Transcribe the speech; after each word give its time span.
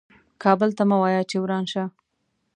کابل 0.43 0.69
ته 0.77 0.83
مه 0.89 0.97
وایه 1.01 1.23
چې 1.29 1.37
وران 1.39 1.63
شه. 1.71 1.83